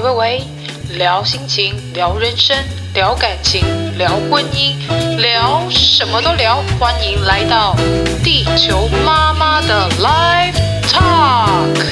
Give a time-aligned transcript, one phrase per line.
[0.00, 0.44] 喂喂喂，
[0.96, 2.56] 聊心情，聊人生，
[2.94, 3.64] 聊感情，
[3.98, 4.76] 聊婚姻，
[5.16, 6.62] 聊什么都聊。
[6.78, 7.74] 欢迎来到
[8.22, 10.54] 地球妈妈的 Live
[10.86, 11.84] Talk。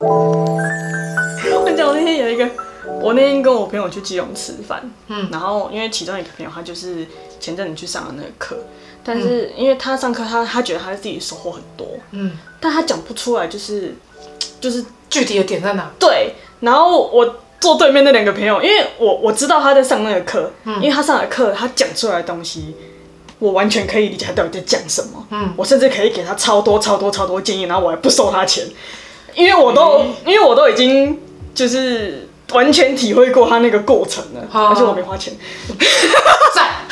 [0.00, 2.50] 我跟你讲，我那天有一个，
[3.00, 7.06] 我那天跟我朋友去基隆吃饭，嗯，然后因为其中一个朋友他就是
[7.40, 8.56] 前阵子去上了那个课。
[9.04, 13.94] 但是因为他上课，他他觉得他自己收获很多，嗯，但他讲不出来，就是
[14.60, 15.90] 就是具体的点在哪？
[15.98, 22.74] 对，然后我坐对面那两个朋友，因为我我知道他在上那个课，嗯，因为他上的课，他讲出来的东西，
[23.38, 28.66] 我完全可以理解他到底在讲什么，嗯，我甚至可以给他超多超多超多建议，然后我还不收他钱，
[29.34, 31.18] 因为我都、嗯、因为我都已经
[31.54, 35.32] 就是完全体会过他那个过程了，好而且我没花钱。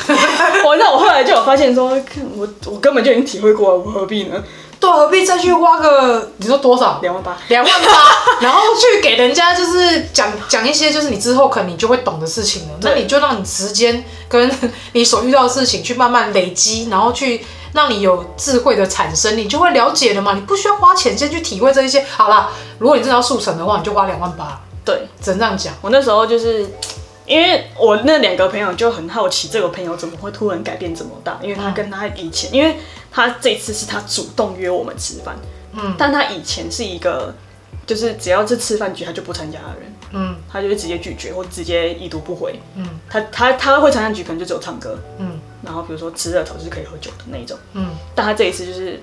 [0.65, 4.43] 我那我后来就有发现说，看我我根本就已经体会过了，我何必呢？
[4.79, 6.99] 对，何必再去花个你说多少？
[7.01, 7.87] 两万八，两万八，
[8.41, 12.75] 然后去给人家就是讲讲一些就是你之后可能你就会懂的事情了。
[12.81, 14.51] 那你就让你时间跟
[14.93, 20.33] 你所遇到的事情去慢慢累积，然后去让你有智慧的产生，你就会了解了嘛。
[20.35, 22.05] 你不需要花钱先去体会这一些。
[22.15, 24.61] 好啦，如果你真的要速成的话，你就花两万八。
[24.85, 25.73] 对，只能这样讲。
[25.81, 26.67] 我那时候就是。
[27.27, 31.37] 因为我那两个朋友就很好奇，这个朋友怎么会突然改变这么大？
[31.43, 32.77] 因为他跟他以前，因为
[33.11, 35.35] 他这次是他主动约我们吃饭，
[35.73, 37.35] 嗯，但他以前是一个，
[37.85, 48.99] 就是只要是吃饭局他就不参加的人，嗯，他就会直接拒绝或直接已读不回，嗯，他他他会参加局可能就只有唱歌，嗯，然后比如说吃热炒就是可以喝酒的那一种，嗯，但他这一次就是。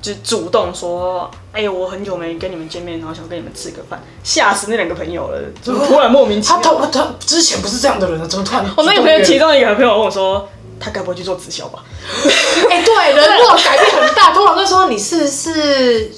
[0.00, 6.60] 就主动说，哎、欸，我很久没跟你们见面，然后想跟你们吃个饭，吓死那两个朋友了，怎么突然莫名其妙？
[6.62, 8.64] 他他他之前不是这样的人啊，怎么突然？
[8.76, 11.82] 我那个朋友其中一个朋友问我说，他该不会去做直销吧？
[12.70, 16.10] 哎、欸，对，人如果改变很大，突然就说你是是，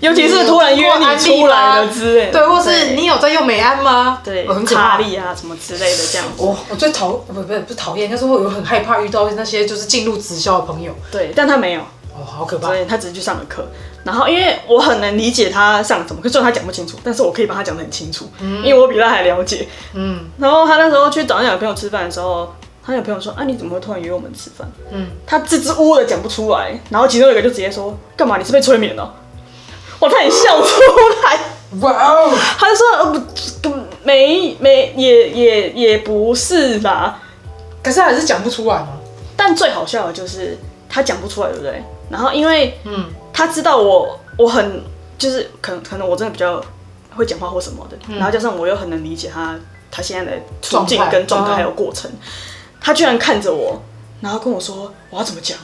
[0.00, 4.20] 尤其是突然约你出来了之类的，对，或是你有在用美安吗？
[4.22, 6.34] 对，很卡力啊什么之类的这样子。
[6.36, 10.94] 我我最讨不不不讨厌，但是我有很害怕遇到那些就是进入直销的朋友。
[11.10, 11.80] 对，但他没有。
[12.18, 12.68] 哦，好可怕！
[12.68, 13.66] 所以他只是去上了课，
[14.04, 20.26] 然后因为我很能理解他上什么课，虽然他讲不清楚，但是我可以帮他讲得很清楚，嗯，因为我比他还了解，嗯。
[20.38, 28.38] 然后他那时候去找那两个朋友吃饭的时候，他有朋友说：“啊，你怎么会突然约我们吃饭？”嗯，他支支吾吾的讲不出来，然后其中有一个就直接说：“干嘛？
[28.38, 29.14] 你是被催眠了？”
[29.98, 30.68] 我差点笑出
[31.24, 31.38] 来，
[31.80, 32.30] 哇哦！
[32.58, 33.26] 他就说：“呃
[33.62, 33.74] 不，
[34.04, 37.18] 没没也也也不是吧？
[37.82, 38.88] 可是还是讲不出来嘛。”
[39.34, 40.56] 但最好笑的就是
[40.88, 41.82] 他讲不出来，对不对？
[42.10, 44.82] 然后因为，嗯，他知道我我很
[45.18, 46.62] 就是可能可能我真的比较
[47.16, 49.56] 会讲话或什么的，嗯、然后加上我又很能理解他
[49.90, 52.18] 他现在的处境跟状态还有过程，嗯、
[52.80, 53.80] 他居然看着我，
[54.20, 55.58] 然后跟我说我要怎么讲，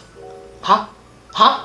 [0.61, 0.89] 哈
[1.33, 1.61] 哈，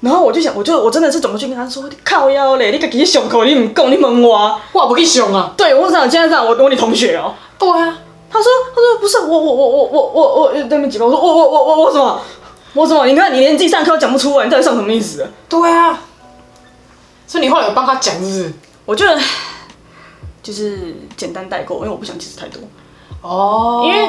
[0.00, 7.98] 然后我就想我就我真的是怎么去跟他说，你靠腰嘞，你自己上课你唔讲你问我，我不去上啊，对我想现在这样我我你同学哦，对啊，
[8.28, 12.20] 他说他说不是我我我我我我我对面几个我说我我我我我什么？
[12.74, 13.06] 我怎么？
[13.06, 15.26] 你看，你连自己上课都讲不出来，你到底上什么意思？
[15.48, 16.00] 对啊，
[17.26, 18.52] 所以你后来有帮他讲，是不是？
[18.84, 19.20] 我觉得
[20.42, 22.62] 就是简单代过，因为我不想解释太多。
[23.20, 23.82] 哦。
[23.84, 24.08] 因为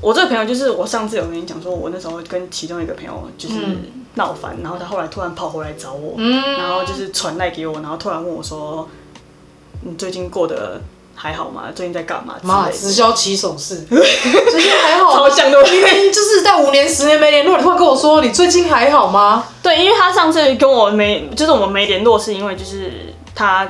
[0.00, 3.54] 我这个朋友就是我上次有跟你讲说，我那时候跟其中一个朋友就是
[4.14, 8.88] 闹翻，嗯、然后他后来突然跑回来找我，嗯、然后就是传赖给我，然后突然问我说
[9.82, 10.80] ：“你最近过得？”
[11.16, 11.64] 还好吗？
[11.74, 12.36] 最近在干嘛？
[12.42, 15.16] 妈，直销起手式， 最近还好吗？
[15.16, 19.44] 超像的，明明就是在五年、十年没联络，你突然跟我说你最近还好吗？
[19.62, 23.66] 对，因为他上次跟我没，就是我们没联络，是因为就是他，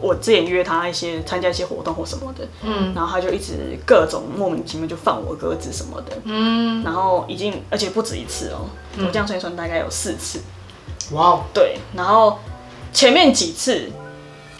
[0.00, 10.38] 我之前约他一些参加一些活动或什么的，嗯，然后他就一直各种莫名其妙就放我鸽子什么的，嗯，然后已经而且不止一次哦，我这样算一算大概有四次，
[11.10, 12.38] 哇哦，对，然后
[12.92, 13.90] 前面几次。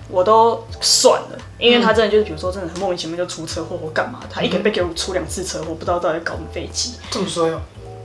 [0.09, 7.61] 我都算了，因为他真的就是，比如说真的很莫名其妙就出车祸或干嘛，他一个月给我出两次车祸，不知道到底搞什么飞机，这么衰哦，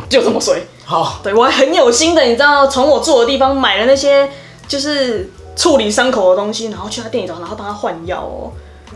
[0.10, 0.62] 就这么衰。
[0.86, 4.30] 好，对我还很有心的，你知道，从我住的地方买了那些
[4.68, 8.52] 就是处理伤口的东西，然后去他店里找，然后帮他换药哦。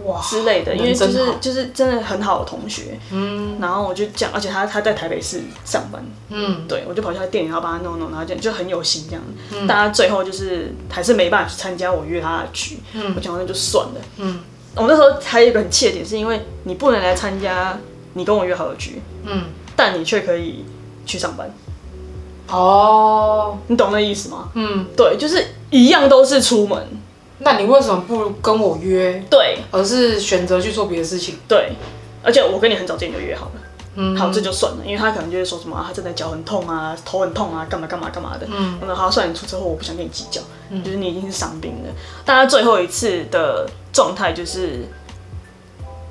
[0.05, 14.39] 哇之类的，因为就是就是真的很好的同学，嗯，然后我就讲，而且他他在台北市上班，嗯，对，我就跑去他店里，然后帮他弄弄，然后就就很有心这样，嗯，但他最后就是还是没办法去参加我约他的局，嗯，我讲那就算了，嗯，
[14.75, 17.77] 我那时候还有一个很气的点，是因为你不能来参加
[18.13, 19.43] 你跟我约好的局，嗯，
[19.75, 20.65] 但你却可以
[21.05, 21.53] 去上班，
[22.49, 24.49] 哦，你懂那意思吗？
[24.55, 26.85] 嗯，对，就是一样都是出门。
[27.43, 29.23] 那你为什么不跟我约？
[29.29, 31.35] 对，而是选择去做别的事情？
[31.47, 31.73] 对，
[32.23, 33.51] 而且我跟你很早之前就约好了。
[33.95, 38.47] 嗯，好，这就算了，因为他可能就会说什么、啊、他真的脚很痛啊，头很痛啊，干嘛干嘛干嘛的。
[38.49, 40.41] 嗯，我说好，算你出车祸，我不想跟你计较。
[40.71, 41.93] 嗯，就是你已经是伤兵了。
[42.25, 44.87] 但他最后一次的状态就是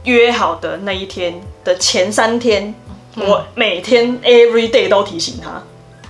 [0.05, 2.73] 约好的那一天的前三天，
[3.17, 5.61] 嗯、我每天 every day 都提醒他。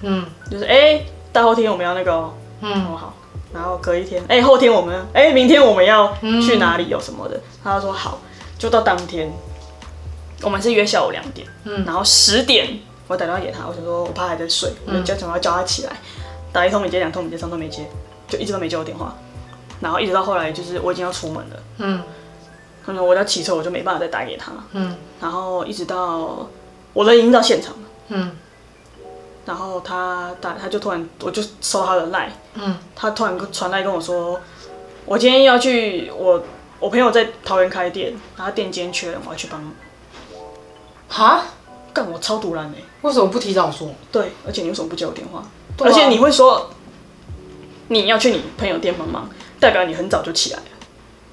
[0.02, 3.14] 嗯，就是哎、欸，大后天我们要那个、哦，嗯，好。
[3.52, 6.12] 然后隔一天，哎、欸，后天我们，哎、欸，明天我们要
[6.46, 7.36] 去哪里有什么的？
[7.36, 8.18] 嗯、他说好，
[8.58, 9.30] 就到当天，
[10.42, 12.78] 我们是约下午两点，嗯，然后十点
[13.08, 15.92] 我打电话给他，我想说我怕还在睡，我就叫他起来，
[16.52, 17.86] 打一通没接，两通没接，三通没接，
[18.28, 19.14] 就一直都没接我电话，
[19.80, 22.02] 然后一直到后来就是我已经要出门了，嗯，
[22.86, 26.48] 可能我要骑车，我就没办法再打给他，嗯，然后一直到
[26.94, 28.36] 我人已经到现场了，嗯。
[29.44, 34.40] 然后他打，他就突然，我就收他的赖，嗯，他突然传来跟我说，
[35.04, 36.42] 我今天要去，我
[36.78, 39.60] 我朋友在桃园开店，然后店今天缺人，我要去帮。
[41.08, 41.44] 哈？
[41.94, 43.90] 干我超突然的，为什么不提早说？
[44.10, 45.40] 对，而且你为什么不接我电话？
[45.40, 45.46] 啊、
[45.80, 46.70] 而且你会说
[47.88, 49.28] 你要去你朋友店帮忙，
[49.60, 50.64] 代表你很早就起来了。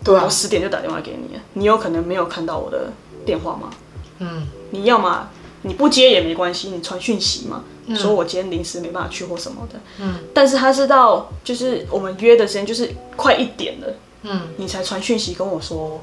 [0.03, 0.23] 对啊。
[0.25, 2.91] 我十点就打电话给你了，你有可能没有看到我的
[3.25, 3.69] 电话吗？
[4.17, 4.47] 嗯。
[4.71, 5.29] 你要么
[5.61, 7.63] 你不接也没关系，你传讯息嘛。
[7.95, 13.87] 说我今天临时没办法去或什么的，嗯，但是他是到就是我们约的时间就是快一点了，
[14.23, 15.99] 嗯，你才传讯息跟我说，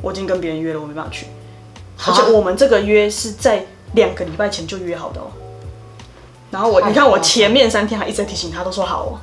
[0.00, 1.26] 我已经跟别人约了，我没办法去，
[2.06, 5.30] 而且我们这个约是在两个礼拜前就约好的哦，
[6.50, 9.20] 然后我你看我前面三天还一直在提醒他，都说好哦，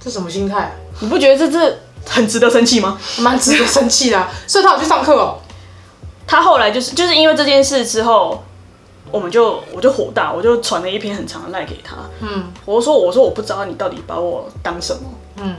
[0.00, 0.72] 这什么心态？
[1.00, 2.98] 你不觉得这这很值得生气吗？
[3.20, 5.38] 蛮值得生气的，所以他有去上课哦，
[6.26, 8.42] 他后来就是就是因为这件事之后。
[9.12, 11.96] 我们就我就火大，我就传了一篇很长的赖给他。
[12.20, 15.02] 嗯，我说我说我不知道你到底把我当什么。
[15.36, 15.56] 嗯，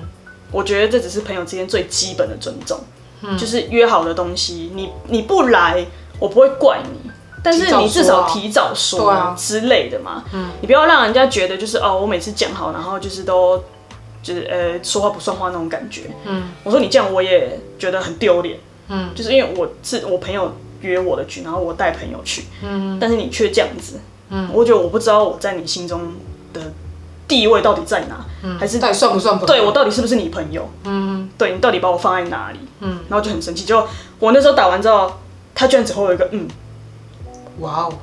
[0.52, 2.80] 我觉得这只是朋友之间最基本的尊重。
[3.22, 5.86] 嗯，就是约好的东西，你你不来，
[6.20, 7.12] 我不会怪你，
[7.44, 10.24] 但是你至少提早说之类的嘛。
[10.34, 13.64] 嗯，你不要让人家觉得就是哦，我每次讲好，然后就是都
[14.24, 16.10] 就是呃说话不算话那种感觉。
[16.26, 18.58] 嗯，我说你这样我也觉得很丢脸。
[18.90, 20.52] 嗯，就是因为我是我朋友。
[20.84, 24.00] 约我的局，然后我带朋友去，嗯，但是你却这样子，
[24.30, 26.14] 嗯，我觉得我不知道我在你心中
[26.54, 26.62] 的
[27.28, 29.48] 地位到底在哪，嗯，还是到底算不算朋友？
[29.48, 30.70] 对，我到底是不是你朋友？
[30.84, 32.60] 嗯，对，你到底把我放在哪里？
[32.82, 33.88] 嗯，然后就很生气，就
[34.20, 35.12] 我那时候打完之后，
[35.56, 36.48] 他居然只回我一个嗯，
[37.60, 37.94] 哇哦，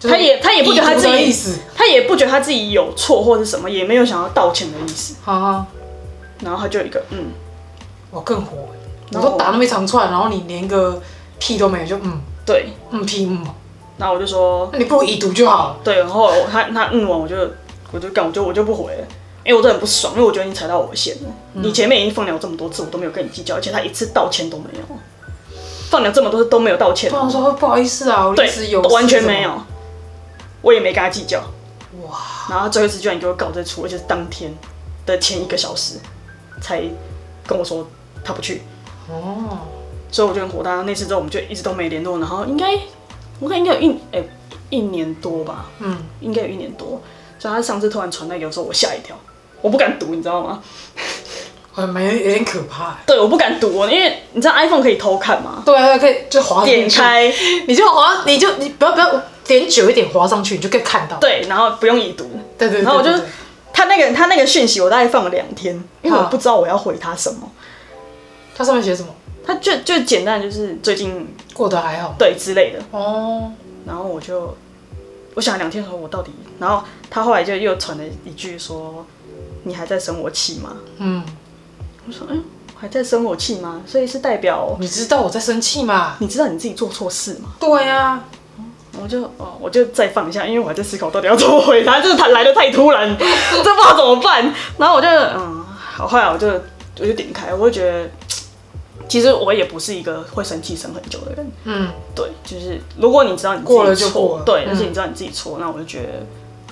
[0.00, 5.66] 他也他也不觉得他自己他也不觉得他自己有错或者什么，也没有想要道歉的意思，好好，
[6.42, 7.26] 然后他就一个嗯，
[8.10, 8.68] 我更火，
[9.12, 11.00] 我说打那么一长串，然后你连个。
[11.38, 13.44] 屁都没有，就嗯，对，嗯屁嗯，
[13.98, 15.76] 然后我就说，那你不如已读就好了。
[15.82, 17.36] 对，然后他他嗯完，我就
[17.92, 19.04] 我就干，我就我就不回了，
[19.44, 21.28] 因为我真的很不爽，因为我觉得你踩到我的线了。
[21.54, 24.80] 嗯、你前面已经放鸟这么多次，我都没有跟你计较，而且他一次道歉都没有，
[25.90, 27.10] 放鸟这么多次都没有道歉。
[27.12, 29.52] 我说不好意思啊，我临时有对，完全没有，
[30.62, 31.40] 我也没跟他计较。
[32.06, 32.18] 哇，
[32.50, 34.54] 然后最后一次居然给我搞这出，而且是当天
[35.06, 35.98] 的前一个小时
[36.60, 36.82] 才
[37.46, 37.86] 跟我说
[38.22, 38.62] 他不去。
[39.08, 39.58] 哦。
[40.10, 40.82] 所以我就很火大。
[40.82, 42.18] 那次之后，我们就一直都没联络。
[42.18, 42.78] 然后应该，
[43.40, 44.28] 我看应该有一哎、欸、
[44.70, 45.66] 一年多吧。
[45.80, 47.00] 嗯，应该有一年多。
[47.38, 49.14] 所以他上次突然传来给我说，我吓一跳，
[49.60, 50.62] 我不敢读，你知道吗？
[51.74, 52.96] 还蛮有点可怕。
[53.06, 55.62] 对，我不敢读，因为你知道 iPhone 可以偷看吗？
[55.66, 57.30] 对啊，可以就滑点开，
[57.66, 61.18] 你就滑，你就你不要不要点久一点滑上去，你就可以看到。
[61.18, 62.24] 对，然后不用已读。
[62.56, 62.82] 对对，对，对，对，对。
[62.82, 63.12] 然后我就
[63.74, 67.52] 他那个他那个讯息，我大概放了两天，因为我不知道我要回他什么。
[68.56, 69.08] 他上面写什么？
[69.46, 73.52] 他就就简单，就是最近过得还好，对之类的哦。
[73.86, 74.56] 然后我就
[75.34, 79.06] 我想两天后，我到底，然后他后来就又传了一句说
[79.62, 81.24] ：“你还在生我气吗？”嗯，
[82.08, 82.34] 我说：“哎，
[82.74, 86.16] 还在生我气吗？”所以是代表你知道我在生气吗？
[86.18, 87.50] 你知道你自己做错事吗？
[87.60, 88.24] 对呀、啊，
[89.00, 94.52] 我就哦，我就再放一下，因为我还在思考到底要怎么回他，就是他来的太突然，这不知道怎么办。
[94.78, 96.48] 然后我就嗯，好，后来我就
[96.98, 98.10] 我就点开，我就觉得。
[99.08, 106.08] 其实我也不是一个会生气生很久的人，嗯，对，就是如果你知道你自己错，过了就过了，对，但是你知道你自己错，嗯、那我就觉得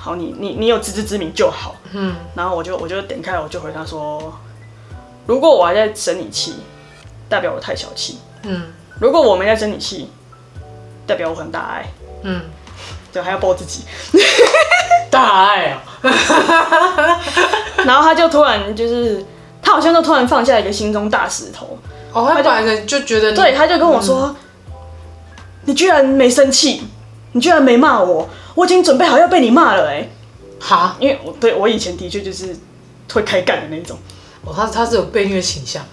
[0.00, 4.32] 好，你你你有自知之明就好，嗯，然后我就我就点开，我就回他说，
[5.26, 6.56] 如果我还在生你气，
[7.28, 8.62] 代表我太小气，嗯，
[8.98, 10.10] 如果我没在生你气，
[11.06, 11.86] 代表我很大爱，
[12.22, 12.42] 嗯，
[13.12, 13.84] 对，还要抱自己，
[15.08, 15.82] 大爱啊，
[17.86, 19.24] 然后他就突然就是
[19.62, 21.78] 他好像就突然放下一个心中大石头。
[22.14, 24.34] 哦，他本来就觉得你，对，他就跟我说
[24.66, 24.72] ：“嗯、
[25.64, 26.84] 你居然没生气，
[27.32, 30.08] 你居然没骂我，我已经准备好要被你骂了。”哎，
[30.60, 32.56] 哈，因为我对我以前的确就是
[33.12, 33.98] 会开干的那种。
[34.44, 35.84] 哦，他他是有被虐倾向，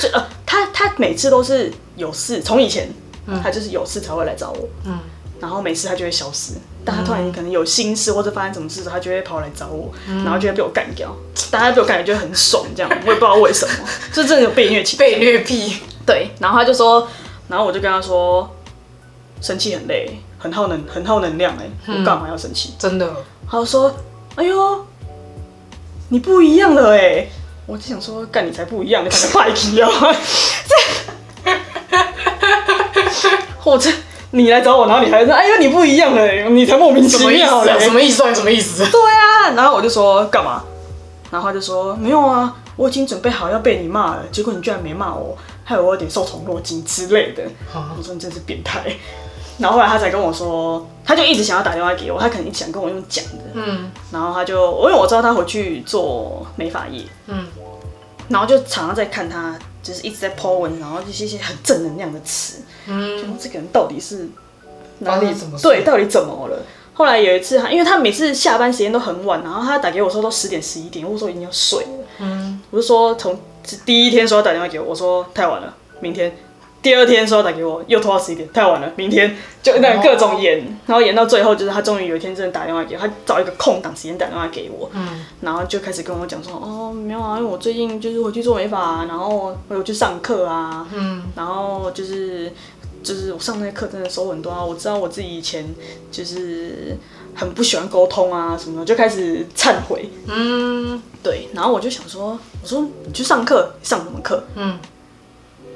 [0.00, 2.90] 就呃，他他每次都是有事，从以前、
[3.26, 4.68] 嗯、他就是有事才会来找我。
[4.84, 4.98] 嗯，
[5.38, 6.54] 然后每次他就会消失，
[6.88, 9.92] 但他突然可能有心事或者发生什么事，他就会跑来找我，
[10.24, 11.14] 然后就会被我干掉，
[11.50, 15.82] 大家被我干掉就很爽，这样我也不知道为什么， 就真的有被虐倾被虐癖。
[16.06, 17.06] 对，然后他就说，
[17.48, 18.56] 然后我就跟他说，
[19.42, 22.72] 生气很累，很耗能，很耗能量哎，我干嘛要生气？
[22.78, 23.14] 真的。
[23.50, 23.94] 他就说，
[24.36, 24.86] 哎呦，
[26.08, 27.26] 你不一样了哎，
[27.66, 29.90] 我就想说，干你才不一样，你才个派皮啊！
[33.64, 33.92] 我 这。
[34.30, 38.34] 你来找我，然后你还说：“哎呦，你不一样了，你才莫名其妙嘞！”什么意思啊？
[38.34, 38.84] 什么意思？
[38.90, 40.62] 对啊，然后我就说干嘛？
[41.30, 47.42] 然后他就说没有啊，我已经准备好要被你骂了，结果你居然没骂我，害我有点受宠若惊之类的。
[47.74, 48.84] 我说你真是变态。
[49.58, 53.44] 然后后来他才跟我说，他就一直想要打电话给我，他可能一直想跟我用讲的。
[53.54, 53.90] 嗯。
[54.12, 57.02] 然后他就，因为我知道他回去做美发业。
[57.26, 57.46] 嗯。
[58.28, 59.58] 然后就常常在看他。
[59.88, 62.60] 就是一直在 po 文，然后就是一些很正能量的词。
[62.86, 64.28] 嗯，这个人到底是
[64.98, 65.82] 哪里怎么对？
[65.82, 66.62] 到底怎么了？
[66.92, 71.90] 后来有一次，他因为他每次下班时间都很晚，然后他打给我说都十点十一点，我说已经要睡了。
[72.18, 73.40] 嗯，我就说从
[73.86, 76.36] 第一天说要打电话给我，我说太晚了，明天。
[76.80, 78.90] 第二天说要打给我，又拖到十一点，太晚了。
[78.94, 92.52] 明天就那各种演，然后演到最后，就是他终于有一天真的打电话给我，他找一个空档时间打电话给我，嗯，然后就开始跟我讲说，哦，没有啊，因为我最近就是回去做美发啊，然后我有去上课啊，嗯，然后就是
[93.02, 95.66] 就是我上那课真的收很多啊，我知道我自己以前
[96.12, 96.96] 就是
[97.34, 104.44] 很不喜欢沟通啊什么的，就开始忏悔，嗯，对，然后我就想说，我说你去上课，上什么课？
[104.54, 104.78] 嗯。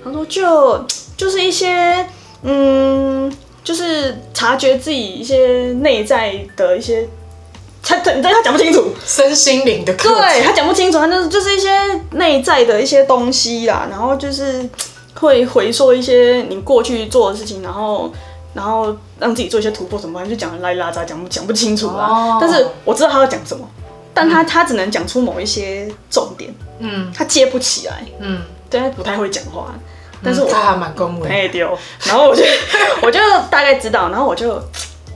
[0.05, 0.85] 他说就
[1.17, 2.07] 就是一些
[2.43, 3.33] 嗯，
[3.63, 7.09] 就是察觉自己一些内在的一些，
[7.83, 11.71] 他他他讲不清楚，身心灵的课，对他讲不清楚，他就是就是一些
[12.13, 14.69] 内在的一些东西啦，然后就是
[15.15, 18.13] 会回溯一些你过去做的事情，然后
[18.55, 22.39] 然后让自己做一些突破什么，就讲的拉里拉杂，讲不讲不清楚啦。
[22.41, 23.69] 但是我知道他要讲什么，
[24.13, 28.43] 但他他只能讲出某一些重点，嗯，他接不起来，嗯，
[28.73, 29.67] 对，他不太会讲话。
[30.25, 31.77] 但是我、嗯、他还蛮恭维，没丢。
[32.07, 32.43] 然后我就
[33.03, 34.61] 我就大概知道，然后我就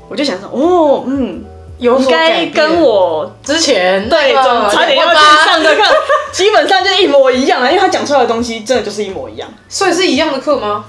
[0.08, 1.44] 我就想说，哦，嗯，
[1.78, 5.82] 应该跟我之前对，差点要去上的课，
[6.32, 9.48] 基本上就一模一样了，因为他讲出来的东西真的就是一模一样。
[9.68, 10.84] 所以是一样的课吗？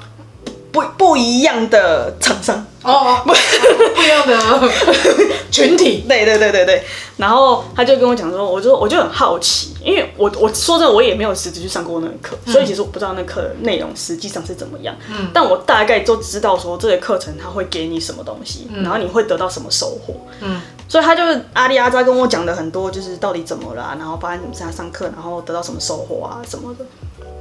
[0.81, 4.71] 不不一样的厂商哦，不不一样的
[5.51, 6.83] 群体，对对对对对。
[7.17, 14.95] 然后他就跟我讲说，我就我就很好奇，因为我我说真的，我也没有实质去上过那个课，嗯、所以其实我不知道那课内容实际上是怎么样。
[15.09, 20.13] 嗯，但我大概都知道说这个课程它会给你什么东西，嗯、然后你会得到什么收获。
[20.41, 26.85] 嗯，所以他就阿里阿扎跟我讲的很多，就是到底怎么了、啊，然后发生什么事，他上课然后得到什么收获啊什么的。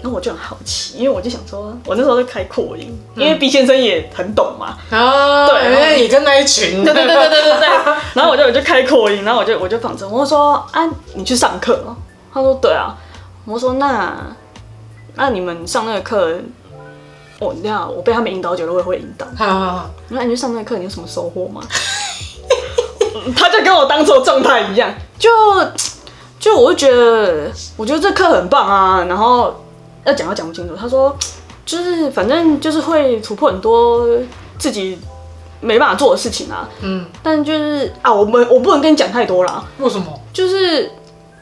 [0.02, 4.76] 然后我就很好奇，因为我就想说，我那时候在开扩音，嗯、因为毕先生也很懂嘛。
[4.90, 7.68] 啊，对，因为你跟那一群，对对对对对对对。
[8.14, 11.96] 然后我就我就开扩音，然后我就我就放着，我说啊，你去上课了？
[12.32, 12.94] 他说对啊。
[13.46, 14.14] 我说那
[15.14, 16.38] 那你们上那个课，
[17.40, 19.26] 我这样我被他们引导久了，我也会引导。
[19.36, 19.90] 好好好。
[20.08, 21.62] 那你去上那个课，你有什么收获吗？
[23.36, 25.30] 他就跟我当初状态一样，就
[26.38, 29.62] 就我就觉得，我觉得这课很棒啊，然后。
[30.06, 30.74] 要讲都讲不清楚。
[30.74, 31.14] 他说，
[31.66, 34.06] 就是反正就是会突破很多
[34.56, 34.96] 自己
[35.60, 36.68] 没办法做的事情啊。
[36.80, 37.04] 嗯。
[37.22, 39.64] 但就是啊，我们我不能跟你讲太多啦。
[39.78, 40.06] 为什么？
[40.32, 40.90] 就是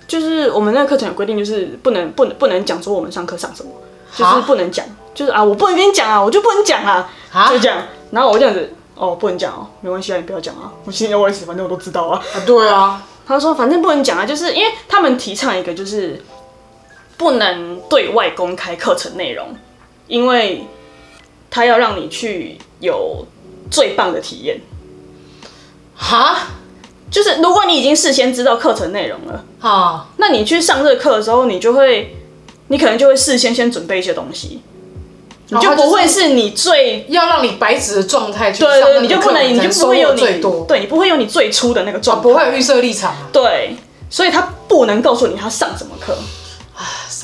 [0.09, 3.71] 就是我们那个课程有规定，就是不能不能不能讲说我们上课上什么，
[4.16, 4.85] 就是不能讲。
[5.14, 7.09] 就是啊，我不能跟你讲啊，我就不能讲啊。
[7.33, 7.50] 啊。
[7.50, 7.78] 就这样。
[8.11, 10.73] 然后我这样子，哦，不能讲哦，没关系啊，你不要讲啊。
[10.85, 12.23] 我心里 OS，反正我都知道啊。
[12.35, 13.02] 啊，对啊。
[13.26, 16.23] 他说，反正不能讲啊，就是因为他们提倡一个就是。
[17.16, 19.54] 不能对外公开课程内容，
[20.09, 20.66] 因为
[21.50, 23.26] 他要让你去有
[23.71, 24.61] 最棒的体验。
[25.97, 26.49] 哈，
[27.11, 32.16] 就是如果你已经事先知道课程内容了，啊，那你去上这个课的时候，你就会，
[32.68, 34.61] 你可能就会事先先准备一些东西，
[35.50, 43.76] 你就不会是你最要让你白纸的状态去上，对对，你就不能，你就不会有你最多，对你不会有你最初的那个状态，不会有预设立场，对，
[44.11, 46.18] 所以他不能告诉你他上什么课。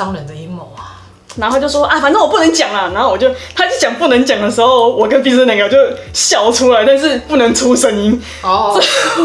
[0.00, 0.96] 商人的阴谋啊！
[1.36, 2.90] 然后他就说啊，反正我不能讲了。
[2.94, 5.76] 然后我就，他就讲不能讲的时候，我跟毕生两个就
[6.14, 8.18] 笑出来，但是不能出声音。
[8.42, 8.80] 哦，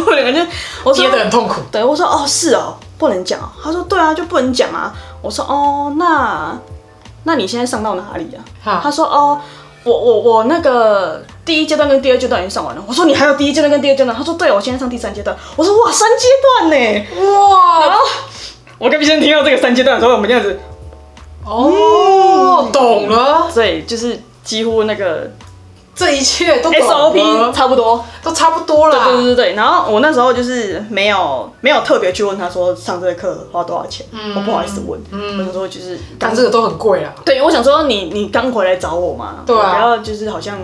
[0.05, 0.45] 我两个就
[0.83, 1.61] 我说，憋得很痛苦。
[1.71, 3.39] 对，我说哦，是哦，不能讲。
[3.63, 4.93] 他说对啊，就不能讲啊。
[5.21, 6.59] 我说哦，那
[7.23, 8.43] 那你现在上到哪里啊？
[8.61, 9.39] 哈他说哦，
[9.85, 12.83] 我我我那个第一阶段跟第二阶段已经上完了。
[12.85, 14.13] 我说你还有第一阶段跟第二阶段？
[14.13, 15.33] 他说对，我现在上第三阶段。
[15.55, 17.05] 我说哇，三阶段呢？
[17.23, 17.79] 哇！
[17.87, 17.99] 然后
[18.85, 20.59] 我跟毕生听到这个三阶段的时候，我们这样子，
[21.43, 23.47] 哦，懂了。
[23.51, 25.31] 对，就是几乎那个
[25.95, 29.05] 这一切都 SOP 差不多，都差不多了。
[29.05, 35.01] 对对对对，然后我那时候就是没有没有特别去问他说上这个课花多少钱，我不好意思问。
[35.09, 37.11] 嗯，我想说就是，但这个都很贵啊。
[37.25, 40.59] 对，我想说你你刚回来找我嘛，对啊，不要就是好像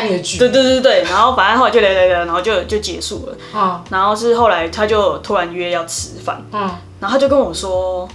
[0.00, 0.38] 猜你的局。
[0.38, 3.36] 对对对对，然后反正后来就聊聊聊，然后就就结束了。
[3.54, 6.60] 嗯，然后是后来他就突然约要吃饭，嗯，
[7.00, 8.08] 然后他就跟我说，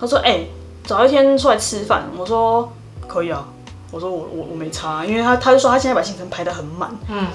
[0.00, 0.40] 他说哎，
[0.84, 2.72] 早一天出来吃饭，我说
[3.06, 3.46] 可以啊。
[3.90, 7.26] 我说我我我没差，因为他他就说他现在把行程排得很满，嗯，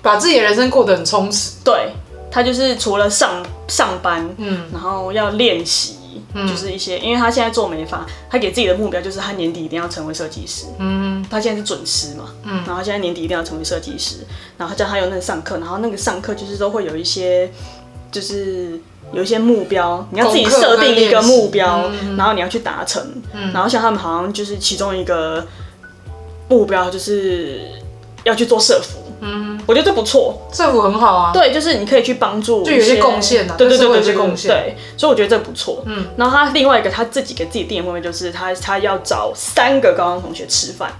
[0.00, 1.56] 把自己的人生过得很充实。
[1.62, 1.92] 对，
[2.30, 5.98] 他就是除了上上班，嗯，然后要练习，
[6.34, 14.16] 嗯，就是一些，因为他现在做美发，他给自己的目标就是他年底一定要成为设计师，嗯，他现在是准师嘛，嗯，然后现在年底一定要成为设计师，
[14.56, 17.50] 然后他叫他有那个上课，然后那个上课就是都会有一些，
[18.10, 18.80] 就是
[19.12, 23.02] 有一些目标，你要自己设定一个目标，嗯，然后你要去达成，
[23.32, 25.46] 嗯，然后像他们好像就是其中一个。
[26.48, 27.62] 目标就是
[28.24, 31.32] 要去做社服，嗯，我觉得这不错，政府很好啊。
[31.32, 34.50] 对，就是你可以去帮助，就有些贡献啊，对对对对，有些贡献。
[34.50, 35.82] 对，所以我觉得这不错。
[35.86, 40.92] 嗯，然后他另外一个他自己给自己定的目标就是他他要找三个高中同学吃饭。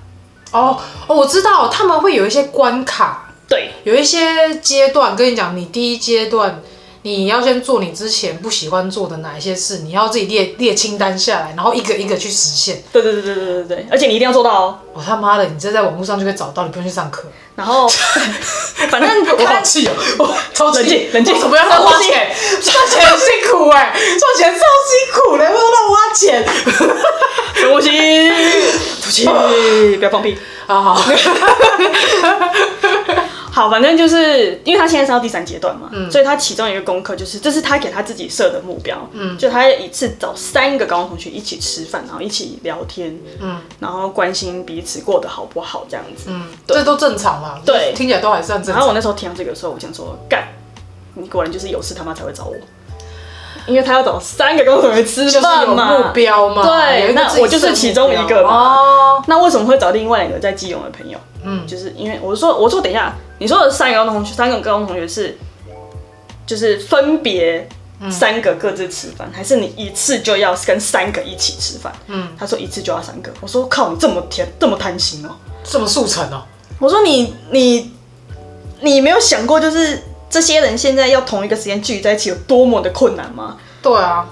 [0.53, 5.17] 哦哦，我知道他们会有一些关卡，对，有一些阶段。
[5.17, 6.63] 跟你讲，你第一阶段。
[7.05, 12.81] 你要先做你之前不喜欢做的哪一些事，你要自己列列清单下来，然后一个一个去实现。
[12.93, 14.79] 对对对对对对对，而且你一定要做到哦。
[14.93, 17.25] 我他妈的，你这在网络上就可以找到，你不用去上课。
[17.55, 17.87] 然后，
[18.91, 22.35] 反正我好气哦， 我超冷静冷静，什么样花钱？
[22.63, 26.45] 赚钱很辛苦哎，赚钱超辛苦的，为什么要花钱？
[27.55, 27.87] 深呼吸，
[29.03, 29.27] 吐气，
[29.99, 30.39] 不要放屁。
[30.67, 31.05] 啊好。
[33.55, 46.79] 好，反正就是因为他现在是到第三阶段嘛，嗯、所以他其中一个功课就是，这是他给他自己设的目标，嗯，就他一次找三个高中同学一起吃饭，然后一起聊天，嗯，然后关心彼此过得好不好这样子，嗯，对。
[46.79, 48.77] 这都正常嘛，对，听起来都还算正常。
[48.77, 50.49] 然后我那时候听到这个时候，我想说，干，
[51.13, 52.57] 你果然就是有事他妈才会找我，
[53.67, 61.19] 因为他要找三个高中同学吃饭嘛，目标嘛，对，那我就是其中一个嘛，哦，那为什么会找另外两个在基隆的朋友？
[61.45, 63.15] 嗯，就是因为我说，我说等一下。
[63.43, 65.37] 你说的三个高中同学，三个高中同学是，
[66.47, 67.69] 就是分别
[68.09, 71.93] 三个各自吃饭，嗯、还是你一次就要跟三个一起吃饭？
[72.07, 73.33] 嗯，他说一次就要三个。
[73.41, 76.45] 我说靠，你这么甜，这么贪心哦、喔，这么速成哦。
[76.79, 77.91] 我说你你
[78.81, 80.01] 你没有想过，就是
[80.31, 83.57] 这些人现在要同一个时间聚在一起有多么的困难吗？
[83.83, 84.25] 对啊，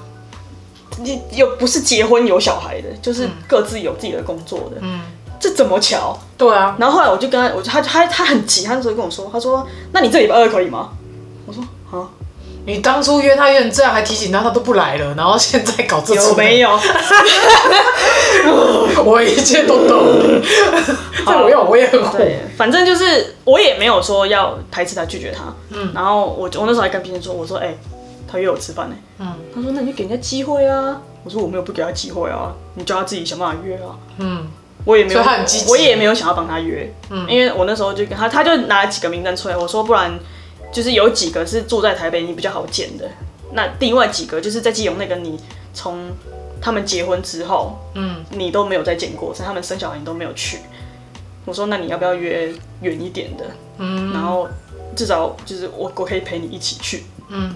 [0.99, 4.77] 你又不是结婚有小孩的，就是各自有自己的工作的。
[4.83, 5.01] 嗯。
[5.41, 6.17] 这怎么巧？
[6.37, 10.91] 对啊，然后后来我就跟他，我就他他他很急，他那时候跟我说，他说：“那你这礼拜二可以吗？”
[11.47, 12.11] 我说：“好，
[12.67, 16.71] 你当初约他约成这样，还提醒他，他都不来了，然后现在搞这种有没有？
[19.05, 19.99] 我一切都懂。
[21.27, 22.39] 这我有，我也很会。
[22.57, 25.45] 反正就是我也没有说要排斥他，拒绝他。
[25.71, 27.79] 嗯，然后我我那时候还跟别人说，我说：“哎、欸，
[28.31, 34.47] 他约我吃饭呢。”嗯，他说：“那你就给人家机会啊。”我说：“我没有不给他机会啊，你叫他自己想办法约啊。”嗯。
[34.85, 35.23] 我也没有，
[35.69, 40.19] 我也没有想要帮他约，嗯，因为我那时候就跟他，他就拿了几个名单出来，我说不然
[40.73, 43.09] 就是有几个是住在台北，你比较好见的，
[43.53, 45.39] 那另外几个就是在基隆那个，你
[45.75, 46.11] 从
[46.63, 50.59] 他们结婚之后，嗯，你都没有再见过，所以他们生小孩你都没有去，
[51.45, 53.45] 我说那你要不要约远一点的，
[53.79, 54.49] 嗯，然后
[54.97, 57.55] 至少就是我我可以陪你一起去，嗯，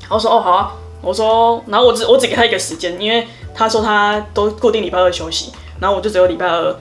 [0.00, 5.52] 然后我说哦好啊，我说然后我只我只给他一个时间，因为他说他都固定礼拜二休息。
[5.80, 6.76] 然后我就只有礼拜二，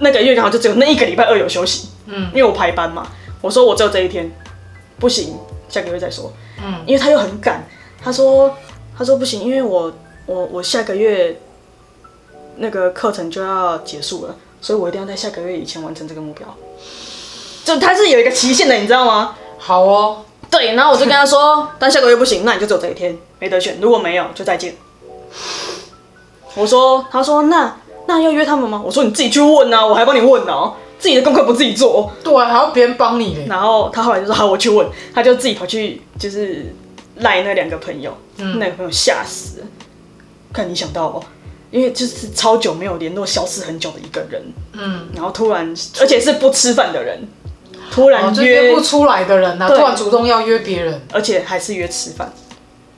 [0.00, 3.06] 那个月刚好就只有那一个礼拜二有休息，嗯，因为我排班嘛。
[3.40, 4.30] 我说我只有这一天，
[4.98, 5.36] 不行，
[5.68, 6.32] 下个月再说，
[6.64, 7.62] 嗯，因为他又很赶，
[8.02, 8.56] 他说
[8.96, 9.92] 他说不行，因为我
[10.26, 11.38] 我我下个月
[12.56, 16.56] 那个课程就要结束了，所以我一定要在下个月以前完成这个目标。
[17.64, 19.36] 就他是有一个期限的，你知道吗？
[19.58, 24.74] 好哦，对，然后我就跟他说，但下个月不行，那你就只有这一天，没得选，如果没有就再见。
[26.54, 28.80] 我说，他说那那要约他们吗？
[28.84, 33.44] 我说你自己去问啊，我还帮你问啊，自己的功课不自己做，对，还要别人帮你。
[33.48, 36.74] 然后他后来就说好，我去问，他就自己跑去就是
[37.16, 39.66] 赖那两个朋友，嗯、那个朋友吓死了，
[40.52, 41.22] 看你想到哦，
[41.70, 44.42] 因为就是超久没有联络，消失很久的一个人，
[44.74, 47.26] 嗯，然后突然而且是不吃饭的人，
[47.90, 52.32] 突然约、哦、不出来的人啊，突然主动要约别人，而且还是约吃饭。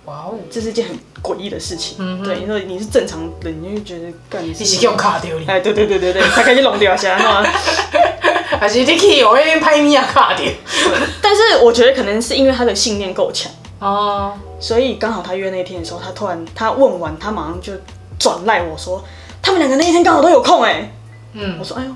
[0.07, 1.97] 哇哦，这是件很诡异的事情。
[2.01, 7.45] 嗯，对，因为你是正常人，你就觉得干你是用卡掉哎，对对对对对，他开始弄掉下来嘛。
[8.59, 10.47] 还是你去我那边拍你啊卡掉。
[11.21, 17.73] 但是我觉得可能是因为他的信念够强哦，所以刚好他约那天的时候，他突然他问完，他马上就
[18.19, 19.05] 转赖我说，
[19.43, 20.91] 他们两个那一天刚好都有空哎。
[21.35, 21.91] 嗯，我说哎呦，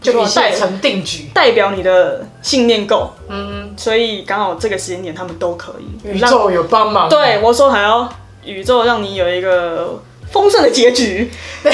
[0.00, 6.08] 就一切成定局，代表你的信念够，嗯，所以刚好这个时间点他们都可以。
[6.08, 8.08] 宇宙有帮忙，对我说还要
[8.44, 11.30] 宇宙让你有一个丰盛的结局，
[11.62, 11.72] 丰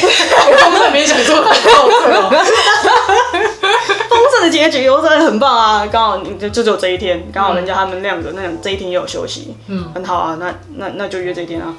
[0.78, 1.44] 盛没想说。
[4.08, 5.86] 丰盛的结局，我说很棒啊！
[5.90, 11.74] 刚好你就就只有这一天，刚好人家他们两个那样这一天也有休息，嗯，很好啊，那那那就约这一天啊。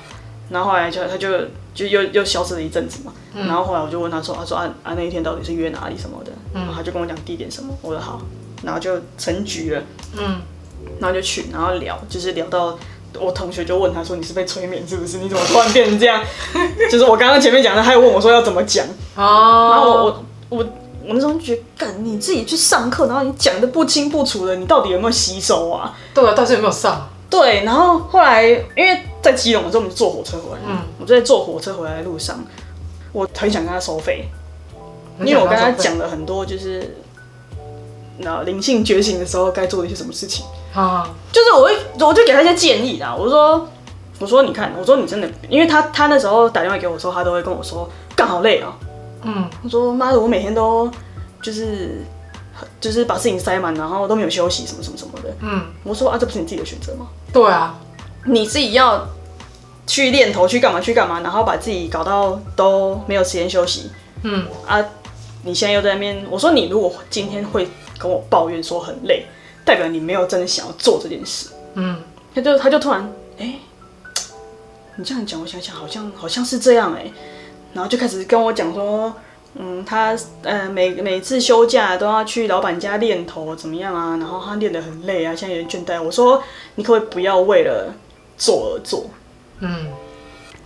[0.50, 1.28] 然后后来就他就
[1.76, 8.22] 就又又消失了一阵子嘛，嗯、然后后来我就问他说，他说啊啊那一天到底是约哪里什么的，嗯、然后他就跟我讲地点什么，我说好，
[8.64, 9.82] 然后就成局了，
[10.18, 10.40] 嗯，
[11.00, 12.78] 然后就去，然后聊，就是聊到
[13.20, 15.18] 我同学就问他说，你是被催眠是不是？
[15.18, 16.24] 你怎么突然变成这样？
[16.90, 18.86] 就是我刚刚前面讲的，他又问我说要怎么讲，
[19.16, 20.66] 哦，然后我我我
[21.08, 25.94] 我那时候就觉得，干你自己去上课，然后你讲的不清不楚的，你到底有没有吸收啊？
[26.14, 27.10] 对啊，到底有没有上？
[27.30, 30.60] 对，然后后来因为在基隆，我就我们坐火车回来。
[30.68, 32.40] 嗯，我就在坐火车回来的路上，
[33.12, 34.30] 我很想跟他收费，
[35.20, 36.96] 因为我跟他讲了很多，就是
[38.20, 40.46] 那灵性觉醒的时候该做的一些什么事情。
[40.74, 43.14] 啊，就是我会，我就给他一些建议啦。
[43.14, 43.68] 我说，
[44.20, 48.78] 我说你看，我说你真的，因为他他那时候打电话给我的时候，他都会跟我说，干好累啊。
[49.24, 50.90] 嗯，他说妈的，我每天都
[51.42, 52.06] 就是。
[52.80, 55.34] 就是把事情塞满，然后都没有休息，什么什么什么的。
[55.42, 57.08] 嗯，我说啊，这不是你自己的选择吗？
[57.34, 57.80] 对啊，
[58.26, 59.08] 你自己要
[59.86, 63.90] 去练头，去干嘛去干嘛，然后把自己搞到都没有时间休息。
[64.24, 64.84] 嗯啊，
[65.44, 69.26] 你现在又在那边，我说你如果今天会跟我抱怨说很累，
[69.64, 71.50] 代表你没有真的想要做这件事。
[71.74, 72.02] 嗯，
[72.34, 73.02] 他就他就突然，
[73.38, 73.60] 哎、欸，
[74.96, 77.14] 你这样讲，我想想，好像好像是这样哎、欸，
[77.74, 79.14] 然后就开始跟我讲说。
[79.58, 80.14] 嗯，他
[80.44, 84.18] 呃每每次休假都要去老板家练头，怎么样啊？
[84.18, 86.02] 然后他练得很累啊，现在有点倦怠。
[86.02, 86.44] 我说
[86.76, 87.94] 你可不可以不要为了
[88.38, 89.06] 做而做？
[89.62, 89.88] 嗯，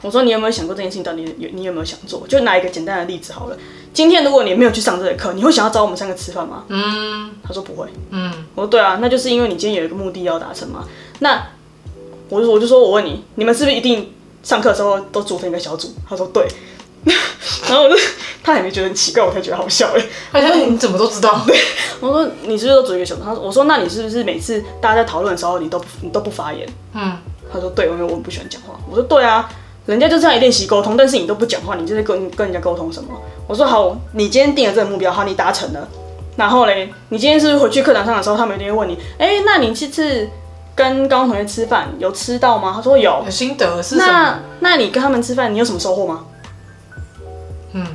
[0.01, 2.25] 我说你有没有想过这件事情到底有你有没有想做？
[2.27, 3.57] 就拿一个简单的例子好了。
[3.93, 6.63] 今天如果你没有去上这个课，你会想要找我们三个吃饭吗？
[6.69, 7.87] 嗯，他说不会。
[8.09, 10.87] 嗯，我说对啊，那就是因为你今天有一个目的要达成嘛。
[11.19, 11.45] 那
[12.29, 15.93] 我就我就说我问你，你们是不是一定上课的时候都组成一个小组？
[16.09, 16.47] 他说对。
[17.67, 17.95] 然后我就
[18.43, 20.03] 他也没觉得很奇怪，我才觉得好笑哎。
[20.31, 21.41] 他说你怎么都知道？
[21.45, 21.59] 对，
[21.99, 23.21] 我说你是不是都组一个小组？
[23.23, 26.67] 他说我说那你是不是每次大家在讨论的时候，你都你都不发言？
[26.93, 27.17] 嗯，
[27.51, 28.79] 他说对，因为我不喜欢讲话。
[28.89, 29.49] 我说对啊，
[29.85, 33.09] 人家就这样练习沟通，但是你都不讲话，你就在跟跟人家沟通什么？
[33.47, 35.87] 我说好，你今天定了这个目标，好，你达成了。
[36.35, 40.29] 然后嘞，你今天是不是回去课堂上的时候，他们一定会问你，哎、欸，那你这次
[40.73, 42.71] 跟高中同学吃饭有吃到吗？
[42.73, 44.07] 他说有，有心得是什么？
[44.07, 46.25] 那那你跟他们吃饭，你有什么收获吗？
[47.73, 47.85] 嗯，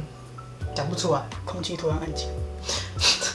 [0.74, 2.28] 讲不出来，空气突然安静，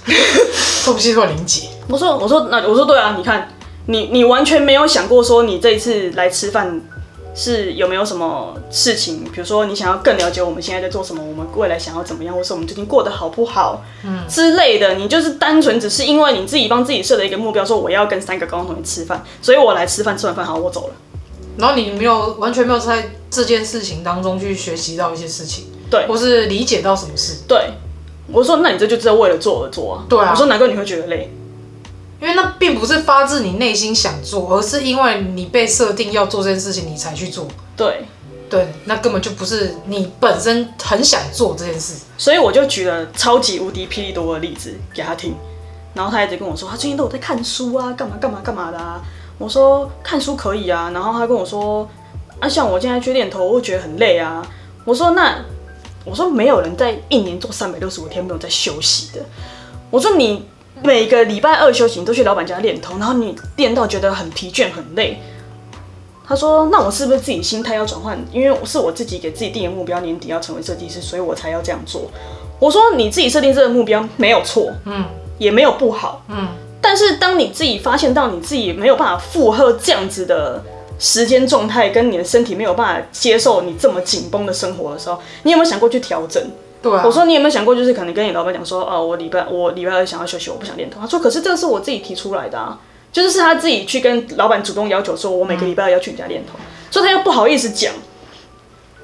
[0.85, 1.67] 空气突然凝结。
[1.87, 3.49] 我说，我说，那我说对啊，你看，
[3.87, 6.81] 你你完全没有想过说你这一次来吃饭
[7.35, 14.95] 是有没有什么事情，比如说你想要更了解我们现在在做什么，我们未来想要怎么样，或是我们最近过得好不好，嗯之类的。
[14.95, 20.93] 你就是单纯只是因为你自己帮自己设了一个目标，说我要跟三个高中同学吃饭，所以我来吃饭，吃完饭好，我走了。
[21.57, 25.65] 然后你没有完全没有在这件事情当中去学习到一些事情。
[25.89, 27.43] 对，或是理解到什么事？
[27.47, 27.71] 对，
[28.31, 30.05] 我说那你这就知道为了做而做啊。
[30.07, 31.33] 对啊，我说难怪你会觉得累，
[32.21, 37.47] 因为那并不是发自你内心想做，而是因为你被设定要做这件事情，你才去做。
[37.75, 38.05] 对，
[38.49, 41.95] 对，那根本就不是你本身很想做这件事。
[42.17, 45.33] 所以我就举了超级无敌霹雳多的例子给他听，
[45.95, 49.01] 然后他一直跟我说，他最近都有在看书啊，干嘛干嘛干嘛的啊。
[49.39, 51.89] 我说看书可以啊，然后他跟我说，
[52.39, 54.45] 啊，像我现在去练头，我会觉得很累啊。
[54.85, 55.43] 我说那。
[56.09, 59.23] 我说没有人在一年做三百六十五天没有在休息的。
[59.91, 60.45] 我说你
[60.81, 65.21] 每个礼拜二休息，你都去老板家练头，然后你练到觉得很疲倦很累。
[66.27, 68.17] 他说：“那我是不是自己心态要转换？
[68.31, 72.09] 因为是我自己给自己定的目标，年底要成为设计师，所以我才要这样做。”
[72.59, 75.05] 我说：“你自己设定这个目标没有错，嗯，
[75.37, 76.47] 也没有不好，嗯。
[76.81, 80.63] 但是当你自己发现到你自己没有办法负荷这样子的。”
[80.99, 86.43] 时间状态跟你的身体没有办法接受你这么紧绷的生活的时候，你有没有想过去调整？
[86.81, 91.01] 对啊，我说你有没有想过，就是可能跟你老板讲说，哦，我礼拜我礼拜二想要休息，我不想练头。
[91.01, 92.79] 他说，可是这个是我自己提出来的啊，
[93.11, 97.93] 就是是他自己去跟老板主动要求，说我每个礼拜二要去你家练头，嗯、所以他又不好意思讲。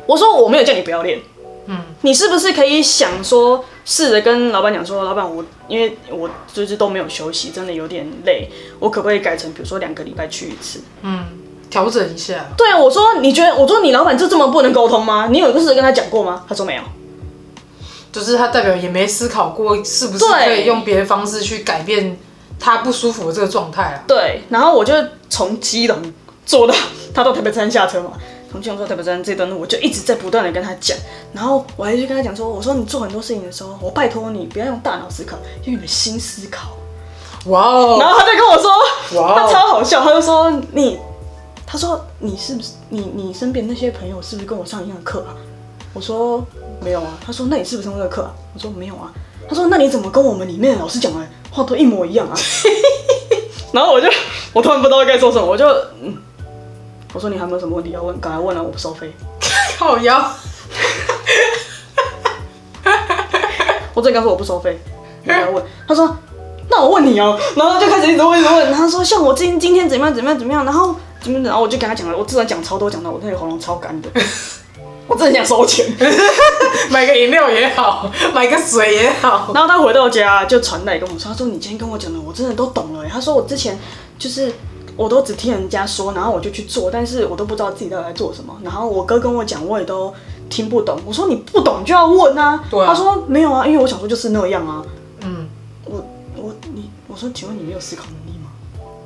[0.05, 1.19] 我说我没有叫你不要练，
[1.65, 10.79] 嗯，你是不是可以想说，试着跟老板讲说，老板我因为我就是都没有休息，真的有点累，我可不可以改成比如说两个礼拜去一次？
[11.01, 11.25] 嗯。
[11.69, 12.45] 调整一下。
[12.57, 15.27] 对啊，我说你觉得，我说你老板就这么不能沟通吗？
[15.29, 16.43] 你有个事跟他讲过吗？
[16.47, 16.81] 他说没有，
[18.11, 22.17] 就是他代表也没思考过是不是可以用别的方式去改变
[22.59, 24.03] 他不舒服的这个状态啊。
[24.07, 24.93] 对，然后我就
[25.29, 25.97] 从基隆
[26.45, 26.73] 坐到
[27.13, 28.11] 他到台北站下车嘛，
[28.51, 30.97] 从基隆坐台北站这段路，我就一直在不断的跟他讲，
[31.33, 36.69] 然后我还去跟他讲说，我说你做很多事情的时候，我拜托你不要用大脑思考，用你的心思考。
[37.47, 37.97] 哇哦！
[37.99, 40.97] 然后他就跟我说，哇哦他超好笑，他就说你，
[41.75, 45.35] 他说你是不是你你身边那些朋友是不是跟我上一样的课啊？
[45.93, 46.41] 我说
[46.81, 47.17] 没有啊。
[47.19, 48.31] 他说那你是不是上这个课啊？
[48.53, 49.11] 我说没有啊。
[49.45, 51.19] 他说那你怎么跟我们里面老师讲的
[51.51, 52.33] 话都一模一样啊？
[53.73, 54.07] 然后我就
[54.53, 55.67] 我突然不知道该说什么，我就
[56.01, 56.15] 嗯，
[57.13, 58.17] 我说你还有没有什么问题要问？
[58.21, 59.13] 赶快问啊，我不收费。
[59.77, 60.31] 靠腰。
[63.93, 64.79] 我直接跟他说我不收费，
[65.25, 65.61] 你要问。
[65.85, 66.15] 他说。
[66.67, 68.73] 那我问你哦、然后就开始一直问，一直问。
[68.73, 74.09] 他说像我今今天怎么样怎么样怎么样，然后怎么，然后我就跟他讲了，我自然讲超多，讲到我那个喉咙超干的，
[75.09, 75.85] 我真的想收钱，
[76.91, 79.51] 买个饮料也好， 买个水也好。
[79.53, 83.03] 然后他回到家就传来跟我说，他说你今天跟我讲的我真的都懂了。
[83.09, 83.77] 他说我之前
[84.19, 84.51] 就是
[84.95, 88.55] 我都只听人家说，然后我就去做，但是我都不知道自己到底在做什么。
[88.63, 90.13] 然后我哥跟我讲，我也都
[90.49, 90.99] 听不懂。
[91.05, 92.63] 我说你不懂就要问啊。
[92.69, 92.87] 对啊。
[92.87, 94.83] 他说没有啊，因为我想说就是那样啊。
[95.21, 95.47] 嗯
[95.85, 96.03] 我
[96.35, 98.11] 我你我说，请问你没有思考吗？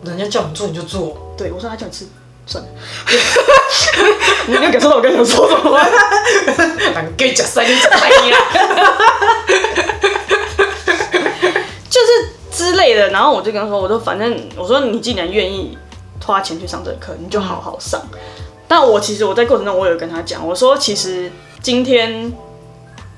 [0.03, 1.33] 人家叫你做你就做。
[1.37, 2.05] 对，我说他叫你吃，
[2.45, 2.69] 算了。
[4.47, 5.79] 你有感受到我刚才说什么吗？
[11.89, 12.07] 就是
[12.51, 15.77] 之类的，然后我就跟他说，我说反正我说你既然愿意
[16.25, 18.01] 花钱去上这个课，你就好好上。
[18.13, 18.19] 嗯、
[18.67, 21.31] 但我其实我在过程中我有跟他讲，我说其实
[21.61, 22.31] 今天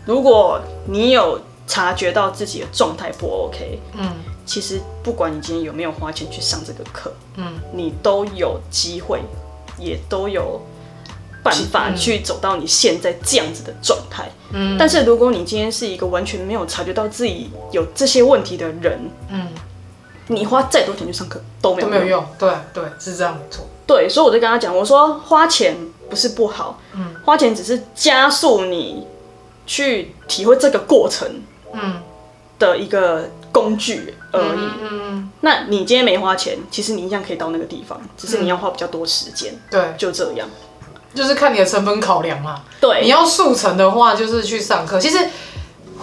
[0.06, 4.10] 如果你有察觉到自己的状态不 OK，嗯。
[4.46, 9.22] 其实不管你今天有没有花钱去上这个课，嗯，你都有机会，
[9.78, 10.62] 也都有
[11.44, 14.30] 办法去走到你现在这样子的状态。
[14.52, 19.48] 嗯，但是如果你今天是一个完全没有察觉到自己有这些问题的人，嗯，
[20.28, 22.26] 你花再多钱去上课都没有用，都没有用。
[22.38, 23.66] 对对，是这样没错。
[23.88, 25.76] 对，所以我就跟他讲，我说花钱
[26.10, 29.08] 不是不好，嗯，花钱只是加速你
[29.66, 31.28] 去体会这个过程，
[31.74, 32.02] 嗯，
[32.60, 34.70] 的一个工具而已。
[34.82, 39.54] 嗯，那你今天没花钱，其实你一样可以到那个地方，只是你要花比较多时间。
[39.70, 40.50] 对，就这样，
[41.14, 42.62] 就是看你的成本考量嘛。
[42.80, 45.00] 对，你要速成的话，就是去上课。
[45.00, 45.18] 其实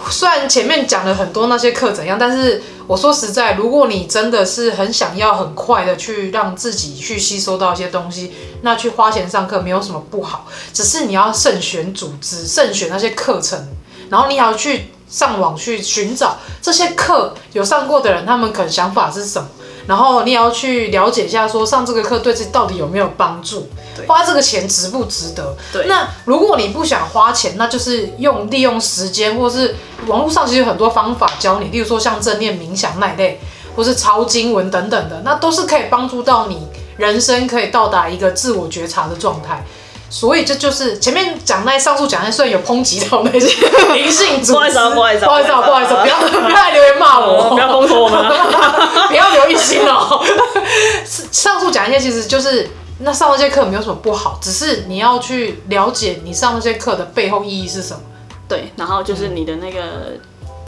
[0.09, 8.31] 虽然前面讲了很多那些课怎样，但是我说实在，如果你真的是很想要很快的去让自己去吸收到一些东西，
[8.61, 13.67] 那去花钱上课没有什么不好，只是你要慎选组织，慎选那些课程，
[14.09, 14.91] 然后你要去。
[15.09, 19.47] 上网去寻找这些课有上过的人，他们可能想法是什么，
[19.87, 23.67] 然后你也要去了解一下，说上这个课对自己到底有没有帮助，
[24.07, 25.55] 花这个钱值不值得？
[25.73, 25.87] 对。
[25.87, 33.41] 那如果你不想花钱，那就是用利用时间，或是网络上其实有很多方法教你，例如说像正念冥想那一类，
[33.75, 36.67] 或是抄经文等等的，那都是可以帮助到你
[36.97, 39.65] 人生可以到达一个自我觉察的状态。
[40.09, 43.47] 所以这就是前面讲那上述讲那，虽然有抨击到那些
[43.93, 48.19] 灵性主，不好意思啊，不好意思，不好意思，不好意思，不要不要来留言骂我，不要封锁我们，
[49.07, 50.23] 不要留一心哦。
[51.05, 52.67] 上述讲一些其实就是
[52.99, 57.99] 那上那些课没有什么不好，只是你要去了解你上那些课的背后意义是什么。
[58.47, 59.79] 对，然后就是你的那个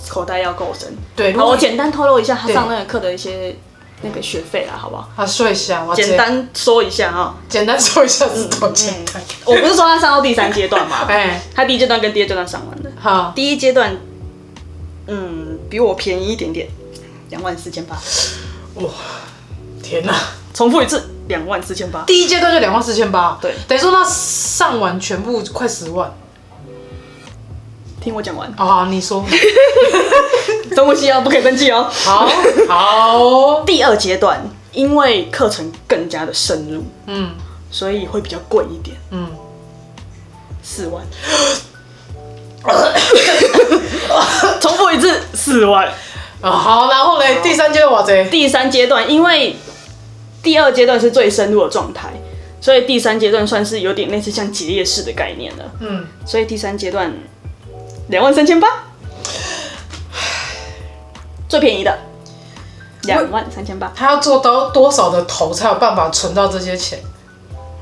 [0.07, 0.95] 口袋要够深。
[1.15, 3.55] 对，好，我简单透露一下他上那个课的一些。
[4.01, 5.09] 那个学费啦，好不好？
[5.15, 8.93] 啊，说一下，我简单说一下哈，简单说一下是多少钱？
[9.45, 11.05] 我不是说他上到第三阶段嘛？
[11.09, 12.91] 哎，他第一阶段跟第二阶段上完的。
[12.99, 13.95] 好，第一阶段，
[15.07, 16.67] 嗯，比我便宜一点点，
[17.29, 17.95] 两万四千八。
[18.75, 18.89] 哇，
[19.83, 20.13] 天哪！
[20.53, 22.03] 重复一次，两万四千八。
[22.03, 26.13] 第一阶段就两万四千八，对，等于说他上完全部快十万。
[28.01, 29.23] 听我讲完啊，你说。
[30.73, 31.87] 深呼吸哦，不可以生气哦。
[31.91, 32.27] 好，
[32.67, 33.63] 好。
[33.63, 37.31] 第二阶段，因为课程更加的深入，嗯，
[37.69, 39.27] 所以会比较贵一点，嗯，
[40.63, 41.03] 四万。
[44.59, 45.87] 重复一次，四万。
[46.41, 48.23] 啊，好，然后呢，第三阶段我这。
[48.29, 49.55] 第三阶段，因为
[50.41, 52.09] 第二阶段是最深入的状态，
[52.59, 57.13] 所以第三阶段算是有点类似像结业式的概念了，嗯，所以第三阶段
[58.11, 58.67] 两万三千八。
[61.47, 61.97] 最便宜的
[63.03, 66.99] 两万三千八，他要做到多少的头才有办法存到这些钱？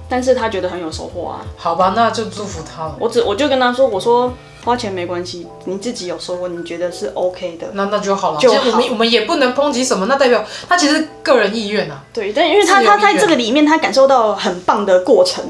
[0.08, 1.42] 但是他觉得很有收获啊。
[1.56, 2.96] 好吧，那就祝福他了。
[3.00, 8.40] 我只我就跟他说，我说花钱没关系，你自己有收获，你觉得是 OK 的，那那就好了。
[8.40, 8.58] 就好。
[8.72, 12.04] 我们我们也不能抨击什么，那代表他其实个人意愿啊。
[12.12, 15.44] 对，但因为他他在这个里面，他感受到很棒的过程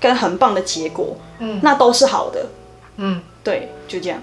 [0.00, 2.46] 跟很棒的结果，嗯，那都是好的。
[2.96, 4.22] 嗯，对，就这样。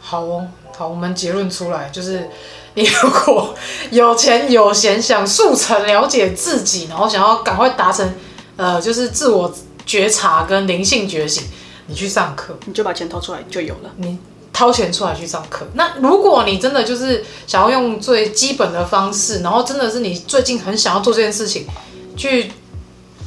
[0.00, 0.48] 好哦。
[0.76, 2.30] 好，我们结论出来就是，
[2.74, 3.52] 你如果
[3.90, 8.14] 有钱有闲，想速成了解自己，然后想要赶快达成，
[8.56, 9.52] 呃，就是自我
[9.84, 11.42] 觉察跟灵性觉醒，
[11.88, 13.90] 你去上课，你就把钱掏出来就有了。
[13.96, 14.16] 你
[14.52, 15.66] 掏钱出来去上课。
[15.74, 21.66] 那如果你真的就是想要用最基本的方式，然后真的是你最近很想要做这件事情，
[22.16, 22.52] 去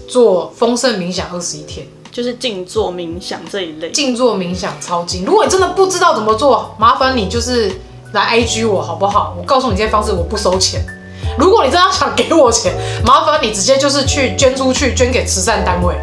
[0.08, 3.90] 做丰盛冥想二十一天，就是静坐冥想这一类。
[3.92, 5.24] 静坐冥想超精。
[5.26, 7.72] 如果你真的不知道怎么做，麻烦你就是
[8.12, 9.36] 来 IG 我好不好？
[9.38, 10.86] 我告诉你这些方式，我不收钱。
[11.38, 12.74] 如果你真的想给我钱，
[13.06, 15.96] 麻烦你直接就是去捐出去，捐给慈善单位。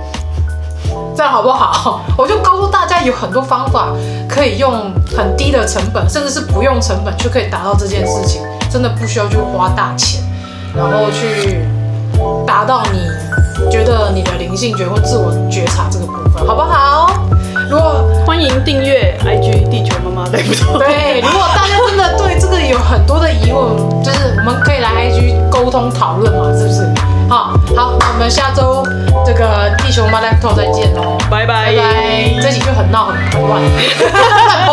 [1.14, 2.00] 这样好不好？
[2.16, 3.92] 我就告诉大家，有很多方法
[4.28, 8.40] 可以用很低的成本，甚至是不用成本就可以达到这件事情，
[8.70, 10.22] 真的不需要去花大钱，
[10.74, 11.66] 然后去
[12.46, 13.00] 达到你
[13.70, 17.10] 觉得你的灵性觉或自我觉察这个部分，好不好？
[17.70, 20.86] 如果欢迎订阅 IG 地球妈妈对不对？
[20.88, 26.88] 对，如果大家真的对这个有很多的疑问，就是我们可以来 IG 沟通讨论嘛，是不是？
[27.28, 28.82] 好，好，那我们下周
[29.26, 33.60] 这个地球妈妈 Live Talk 再见喽，拜拜拜拜，这集就很闹很很乱。